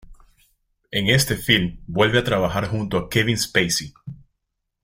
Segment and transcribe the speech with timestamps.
[0.89, 3.93] En este film vuelve a trabajar junto a Kevin Spacey.